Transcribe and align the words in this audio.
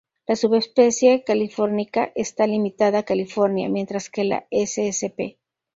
La 0.25 0.35
subespecie 0.35 1.23
"californica" 1.23 2.11
está 2.15 2.47
limitada 2.47 2.97
a 2.97 3.03
California, 3.05 3.69
mientras 3.69 4.09
que 4.09 4.23
la 4.23 4.47
ssp. 4.49 5.37